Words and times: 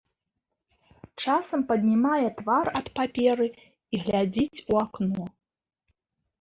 Часам 1.23 1.59
паднімае 1.73 2.27
твар 2.41 2.65
ад 2.81 2.87
паперы 2.97 3.47
і 3.53 3.95
глядзіць 4.07 4.63
у 4.71 4.85
акно. 4.85 5.33